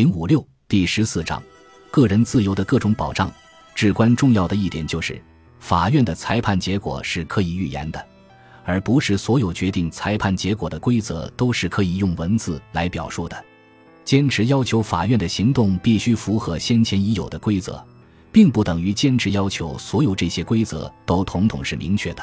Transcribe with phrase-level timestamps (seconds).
[0.00, 1.42] 零五六第十四章，
[1.90, 3.30] 个人自由的各种保障。
[3.74, 5.22] 至关重要的一点就是，
[5.58, 8.02] 法院的裁判结果是可以预言的，
[8.64, 13.44] 而不是所有决定裁判结果的规则都是可以用文字来表述的。
[14.02, 17.78] 坚持要求法院的行动必须符合先前已有的规则，
[18.32, 22.22] 并不等于坚持要求所有这些规则都统统是明确的，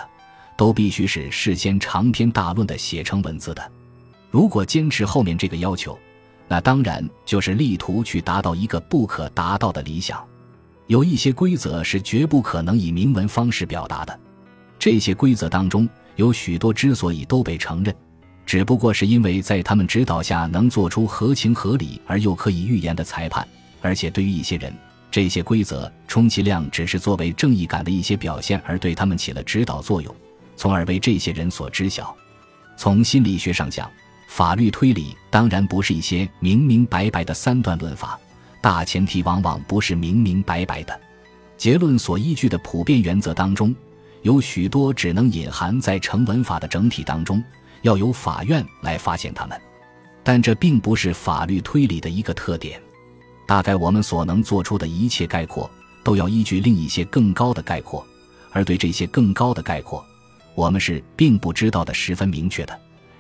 [0.58, 3.72] 都必须是事先长篇大论的写成文字的。
[4.32, 5.96] 如果坚持后面这个要求，
[6.48, 10.24] 那当然就是力图去达到一个不可达到的理想。
[10.88, 14.20] 有一些规则是绝不可能以明文方式表达的，
[14.80, 17.94] 这些规则当中有许多之所以都被承认。
[18.46, 23.46] 只不过是因为在他们指导下能做出合情合理而又可以预言的裁判，
[23.82, 24.74] 而且对于一些人，
[25.12, 30.16] 这些规则充其量只是作为正义感的一些表现而对他们起了指导作用，
[30.56, 32.16] 从而为这些人所知晓。
[32.78, 33.92] 从心理学上讲，
[34.28, 38.20] 法律推理当然不是一些明明白白的三段论法，
[38.62, 41.00] 大前提往往不是明明白白的。
[41.58, 43.76] 结论所依据的普遍原则当中，
[44.22, 47.44] 有许多只能隐含在成文法的整体当中。
[47.84, 49.60] 要由法院来发现他们，
[50.24, 52.82] 但这并不是法律推理的一个特点。
[53.48, 55.70] 大概我们所能做出的一切概括，
[56.04, 58.06] 都要依据另一些更高的概括，
[58.52, 60.04] 而对这些更高的概括，
[60.56, 62.78] 我们是并不知道的十分明确的。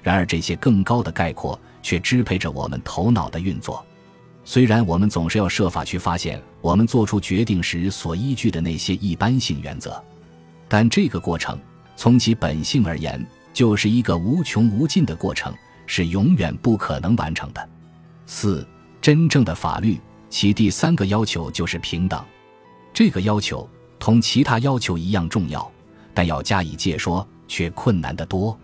[0.07, 3.85] 然而，这些更高的概括却支配着我们头脑的运作。
[4.45, 10.01] 虽然我们总是要设法去发现我们做出决定时所依据的那些一般性原则，
[10.69, 11.59] 但这个过程
[11.97, 13.21] 从其本性而言。
[13.53, 15.51] 就是一个无穷无尽的过程，
[15.87, 17.69] 是永远不可能完成的。
[18.27, 18.65] 四，
[19.01, 22.23] 真正的法律，其第三个要求就是平等。
[22.93, 25.67] 这个要求同其他要求一样重要，
[26.13, 28.55] 但要加以解说却困难得多。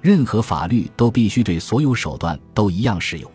[0.00, 3.30] 任何法律都必须对所有手段都一样适用。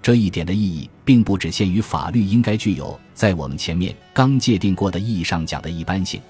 [0.00, 6.20] 这一点的意义，并不只限于法律应该具有在我们前面刚界定过的意义上讲的一般性。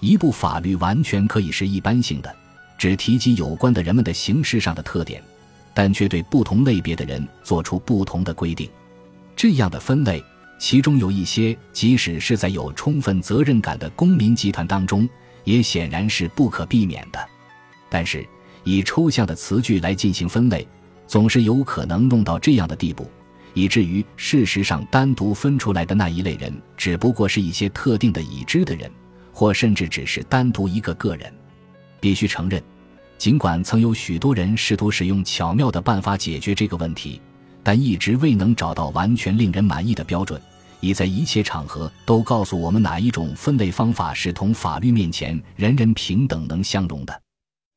[0.00, 2.34] 一部法律完全可以是一般性的。
[2.78, 5.22] 只提及有关的人们的形式上的特点，
[5.74, 8.66] 但却对不同类别的人做出不同的规定。
[9.36, 10.24] 这样的分类，
[10.58, 15.06] 其中有一些，即使是在有充分责任感的公民集团当中，
[15.44, 17.18] 也显然是不可避免的。
[17.90, 18.26] 但是，
[18.64, 20.66] 以抽象的词句来进行分类，
[21.06, 23.10] 总是有可能弄到这样的地步，
[23.54, 28.90] 以至于事实上单独分出来的那一类人，只不过是一些特定的已知的人，
[29.32, 31.32] 或甚至只是单独一个个人。
[32.00, 32.62] 必须承认，
[33.18, 37.20] 尽管曾有许多人试图使用巧妙的办法解决这个问题，
[37.62, 40.40] 但一直未能找到完全令人满意的标准，
[40.80, 47.22] 已在一切场合都告诉我们哪一种分类方法是同法律面前人人平等能相容的。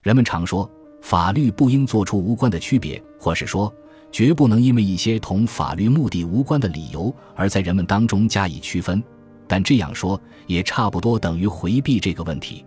[0.04, 0.70] 人们常说，
[1.02, 3.74] 法律不应做出无关的区别，或是说，
[4.12, 9.02] 绝不能因为一些同法律目的无关的理由而在人们当中加以区分。
[9.48, 12.66] 但这样说也差不多等于回避这个问题。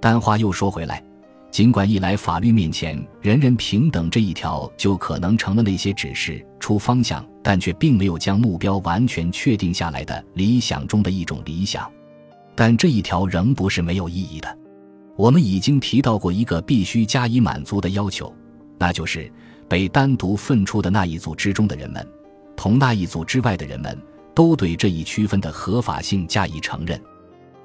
[0.00, 1.04] 但话又说回来，
[1.50, 11.90] 尽管一来法律面前人人平等这一条就可能成了那些指示出方向，但却并没有将目标完全确定下来的理想中的一种理想。
[12.54, 14.58] 但这一条仍不是没有意义的。
[15.20, 18.34] 我们已经提到过一个必须加以满足的要求，
[18.78, 19.30] 那就是
[19.68, 22.08] 被单独分出的那一组之中的人们，
[22.56, 23.94] 同那一组之外的人们，
[24.34, 26.98] 都对这一区分的合法性加以承认。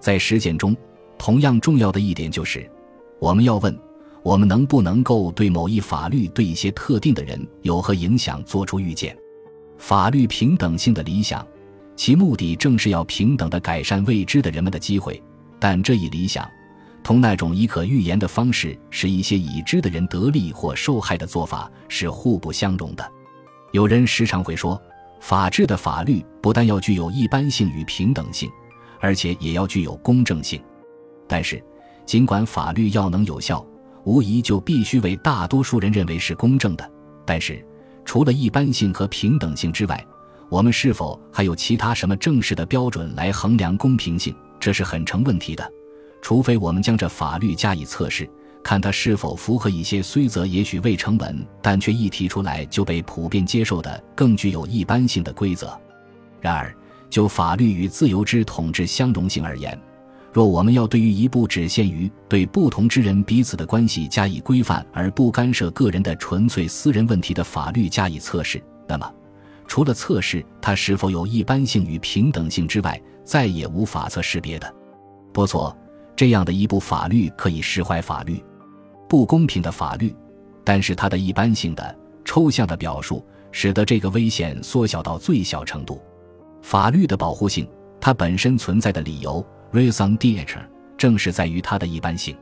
[0.01, 0.75] 在实践中。
[1.17, 2.69] 同样重要的一点就是，
[3.19, 3.73] 我们要问：
[4.21, 9.17] 我们能不能够对某一法律对一些特定的人有何影响做出预见？
[9.77, 11.47] 法律平等性的理想，
[11.95, 15.23] 其目的正是要平等的改善未知的人们的机会。
[15.57, 16.45] 但这一理想，
[17.05, 23.11] 同那种以可预言的方式使一些已知的人得利或受害的做法是互不相容的。
[23.73, 24.81] 有人时常会说，
[25.21, 28.49] 法治的法律不但要具有一般性与平等性，
[28.99, 30.59] 而且也要具有公正性。
[31.27, 31.63] 但是，
[32.07, 33.63] 尽管法律要能有效，
[34.03, 36.91] 无疑就必须为大多数人认为是公正的。
[37.23, 37.63] 但是，
[38.03, 40.03] 除了一般性和平等性之外，
[40.49, 44.35] 我们是否还有其他什么正式的标准来衡量公平性？
[44.59, 45.71] 这是很成问题的。
[46.25, 48.27] 除非我们将这法律加以测试，
[48.63, 55.79] 看它是否符合一些虽则也许未成文，但却一提出来就被普遍接受的更具有一般性的规则。
[56.41, 56.75] 然而，
[57.11, 59.79] 就法律与自由之统治相容性而言，
[60.33, 69.07] 若我们要对于一部只限于对不同之人彼此的关系加以规范而不干涉个人的纯粹私人问题的法律加以测试，那么，
[69.67, 74.73] 除了测试它是否有一般性与平等性之外，再也无法测试别的。
[75.31, 75.77] 不错，
[76.15, 78.43] 这样的一部法律可以释怀法律
[79.09, 80.15] 不公平的法律，
[80.63, 86.01] 但是它的一般性的抽象的表述使得这个危险缩小到最小程度。
[86.61, 87.67] 法律的保护性，
[88.01, 90.57] 它本身存在的理由 （raison d'être）
[90.97, 92.35] 正是在于它的一般性。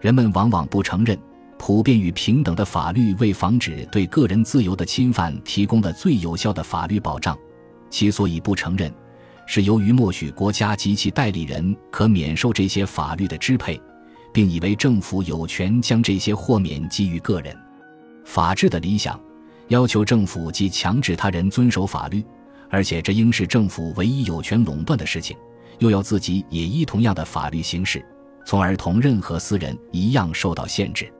[0.00, 1.18] 人们往往不承认，
[1.56, 7.38] 普遍与平等的法律为防止对个人自由的侵犯提供了最有效的法律保障。
[7.88, 8.92] 其所以不承认，
[9.46, 13.80] 是由于默许国家及其代理人可免受这些法律的支配，
[14.32, 17.56] 并以为政府有权将这些豁免给予个人。
[18.24, 19.20] 法治的理想，
[19.68, 22.24] 要求政府既强制他人遵守法律。
[22.70, 25.36] 而且这应是政府唯一有权垄断的事情，
[25.78, 28.04] 又要自己也依同样的法律行事，
[28.44, 31.12] 从而同任何私人一样受到限制。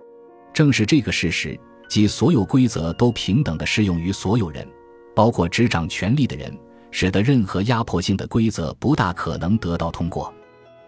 [0.53, 1.57] 正是这个事实，
[1.89, 4.67] 即所有规则都平等地适用于所有人，
[5.15, 6.53] 包括执掌权力的人，
[6.97, 10.33] 使得任何压迫性的规则不大可能得到通过。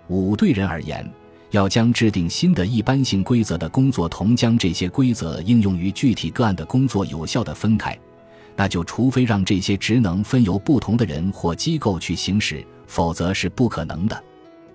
[0.06, 1.04] 五对人而言，
[1.50, 7.98] 要将制定新的一般性规则的工作同将这些规则应用于具体个案的工作有效地分开。
[8.54, 14.24] 那就除非让这些职能分由不同的人或机构去行使，否则是不可能的。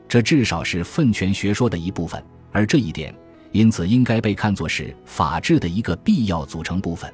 [0.09, 3.15] 这至少是分权学说的一部分，而这一点
[3.53, 7.09] 因此应该被看作是法治的一个必要组成部分。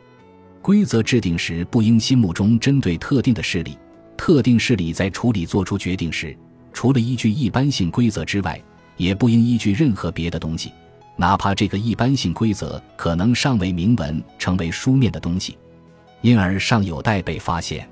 [0.60, 3.78] 规则制定时不应心目中针对特定的势力，
[4.18, 6.36] 特定势力在处理做出决定时，
[6.74, 8.60] 除了依据一般性规则之外，
[8.98, 10.72] 也不应依据任何别的东西，
[11.16, 15.58] 哪怕这个一般性规则可能尚未明文成为书面的东西。
[16.22, 17.88] 因而尚有待被发现，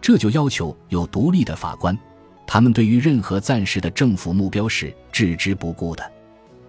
[0.00, 1.98] 这就要求有独立的法官，
[2.46, 6.12] 他们对于任何暂时的政府目标是置之不顾的。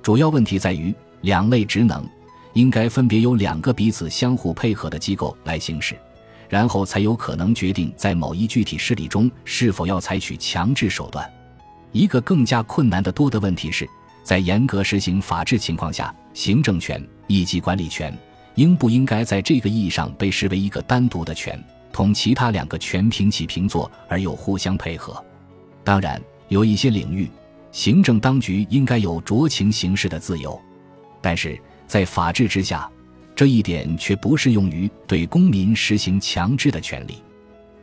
[0.02, 2.04] 主要问题在于，两类职能
[2.54, 5.96] 应该分别由两个彼此相互配合的机构来行使，
[6.50, 11.30] 然后才有可能决定在某一具体事例中是否要采取强制手段。
[11.92, 13.88] 一个更加困难的多的问题是，
[14.24, 18.16] 在严格实行法治情况下，行政权以及管理权。
[18.56, 21.64] 应不应该在这个意义上被视为一个单独的权，
[21.94, 25.24] 同其他两个权平起平坐而又互相配合？
[25.84, 27.30] 当然，有一些领域，
[27.72, 30.60] 行政当局应该有酌情行事的自由，
[31.22, 31.56] 但是
[31.86, 32.90] 在法治之下，
[33.38, 37.22] 这一点却不适用于对公民实行强制的权利。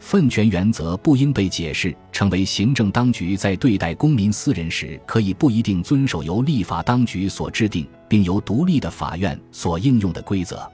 [0.01, 10.69] 分权原则不应被解释成为行政当局在对待公民私人时可以不一定遵守由立法当局所制定并由独立的法院所应用的规则。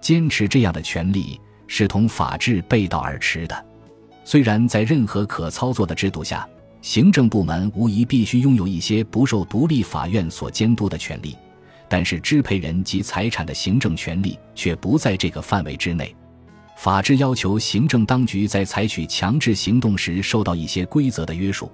[0.00, 3.66] 坚持这样的权利是同法治背道而驰的。
[4.24, 6.48] 虽然在任何可操作的制度下，
[6.80, 11.36] 行政部门无疑必须拥有一些不受独立法院所监督的权利，
[11.94, 16.12] 但是支配人及财产的行政权利却不在这个范围之内。
[16.76, 21.70] 法治要求行政当局在采取强制行动时受到一些规则的约束，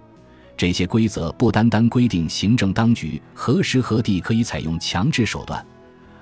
[0.59, 5.65] 这些规则不单单规定行政当局何时何地可以采用强制手段，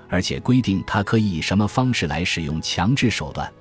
[0.07, 3.51] 而且规定他可以以什么方式来使用强制手段。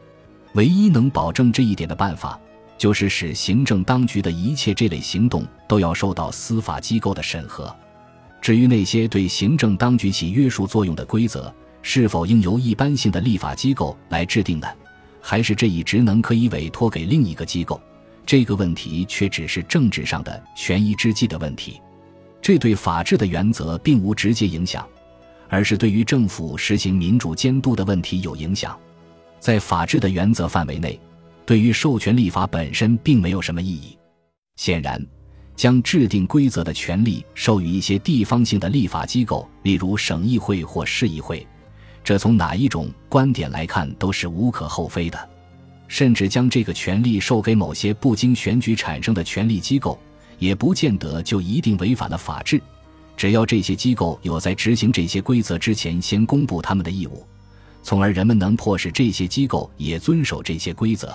[0.53, 2.39] 唯一能保证这一点的办法，
[2.79, 7.75] 就是使行政当局的一切这类行动都要受到司法机构的审核。
[8.41, 11.53] 至于那些对行政当局起约束作用的规则，
[11.83, 14.67] 是否应由一般性的立法机构来制定呢？
[15.21, 17.81] 还是这一职能可以委托给另一个机构？
[18.25, 21.81] 这个问题却只是政治上的权宜之计的问题，
[22.41, 24.87] 这对法治的原则并无直接影响，
[25.49, 28.79] 而是对于政府实行民主监督的问题有影响。
[29.41, 30.99] 在法治的原则范围内，
[31.47, 33.97] 对于授权立法本身并没有什么意义。
[34.57, 35.05] 显然，
[35.59, 41.45] 将制定规则的权利授予一些地方性的立法机构，例如省议会或市议会。
[42.05, 45.29] 这从哪一种观点来看都是无可厚非的，
[45.89, 49.99] 甚至将这个权利授给某些不经选举产生的权力机构，
[50.39, 52.63] 也不见得就一定违反了法治。
[53.17, 57.27] 只要这些机构有在执行这些规则之前先公布他们的义务，
[57.83, 61.13] 从而人们能迫使这些机构也遵守这些规则。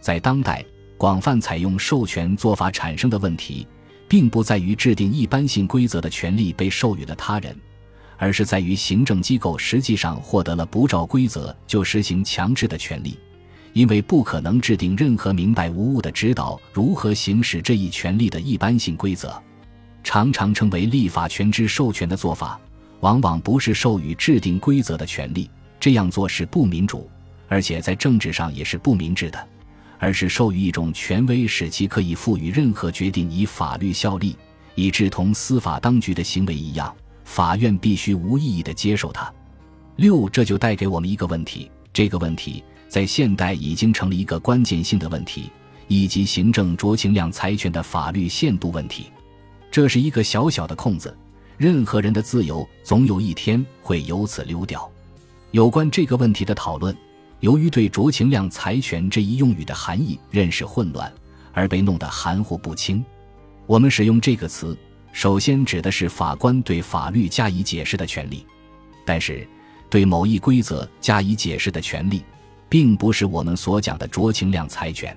[0.00, 0.64] 在当代，
[0.98, 3.66] 广泛采用授权做法产生的问题，
[4.08, 7.56] 并不在于制定一般性规则的权利被授予了他人。
[8.20, 13.16] 而是在于行政机构实际上获得了不照规则就实行强制的权利，
[13.72, 19.40] 因为不可能制定任何明白无误的指导如何行使这一权利的一般性规则。
[20.02, 22.58] 常常称为立法权之授权的做法，
[22.98, 27.08] 往往不是授予制定规则的权利，这样做是不民主，
[27.46, 29.46] 而且在政治上也是不明智的，
[29.98, 34.36] 而是授予一种权威，使其可以赋予任何决定以法律效力，
[34.74, 36.94] 以致同司法当局的行为一样。
[37.24, 39.30] 法院必须无意义地接受它。
[39.96, 45.50] 六，这就带给我们一个问题，这个问题在现代已经成了一个关键性的问题，
[45.88, 49.06] 以及行政酌情量裁权的法律限度问题。
[49.70, 51.14] 这是一个小小的空子，
[51.58, 54.90] 任何人的自由总有一天会由此溜掉。
[55.50, 56.96] 有关这个问题的讨论，
[57.40, 61.12] 由于对酌情量裁权这一用语的含义认识混乱，
[61.52, 63.04] 而被弄得含糊不清。
[63.66, 64.76] 我们使用这个词，
[65.12, 68.44] 首先指的是法官对法律加以解释的权利，
[69.04, 69.46] 但是
[69.88, 72.24] 对某一规则加以解释的权利，
[72.68, 75.16] 并不是我们所讲的酌情量裁权。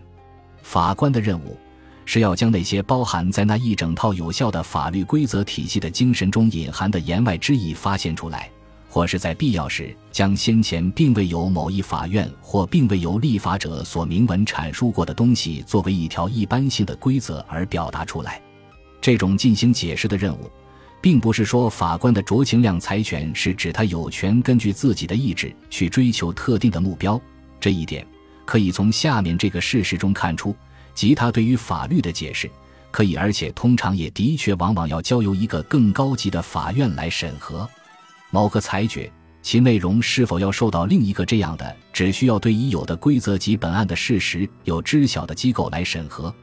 [0.61, 1.57] 法官的任务
[2.05, 8.49] 是要将那些包含在那一整套有效的法律规则体系的精神中隐含的言外之意发现出来。
[8.91, 18.41] 或是在必要时，将先前并未由某一法院或并未由立法者所明文阐述过的东西，作为一条一般性的规则而表达出来。
[18.99, 20.51] 这种进行解释的任务，
[20.99, 27.19] 并不是说法官的酌情量裁权是指他有权根据自己的意志去追求特定的目标。
[27.61, 28.05] 这一点
[28.43, 30.53] 可以从下面这个事实中看出：
[30.93, 32.51] 即他对于法律的解释，
[32.91, 37.69] 可以而且通常也的确往往要交由一个更高级的法院来审核。
[38.31, 39.11] 某个裁决，
[39.41, 46.33] 其内容是否要受到另一个这样的只需要对已有的规则及本案的事实有知晓的机构来审核，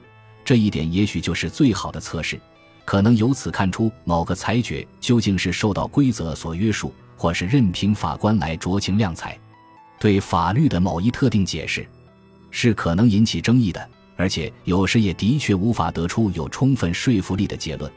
[0.45, 2.39] 这一点也许就是最好的测试，
[2.85, 9.39] 可能由此看出某个裁决究竟是受到规则所约束，或是任凭法官来酌情量裁。
[9.99, 11.87] 对法律的某一特定解释，
[12.51, 17.91] 是可能引起争议的，而且有时也的确无法得出有充分说服力的结论。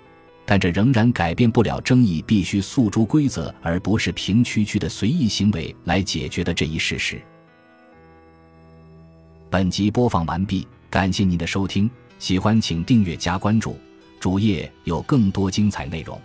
[0.52, 7.22] 但这仍然改变不了争议必须诉诸规则，而不是凭区区的随意行为来解决的这一事实。
[9.50, 11.90] 本集播放完毕，感谢您的收听，
[12.20, 13.78] 喜欢请订阅加关注，
[14.20, 16.20] 主页有更多精彩内容。